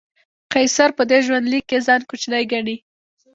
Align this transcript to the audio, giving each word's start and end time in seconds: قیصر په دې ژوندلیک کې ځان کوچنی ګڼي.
قیصر 0.53 0.89
په 0.97 1.03
دې 1.09 1.19
ژوندلیک 1.25 1.65
کې 1.69 1.77
ځان 1.87 2.01
کوچنی 2.09 2.43
ګڼي. 2.51 2.75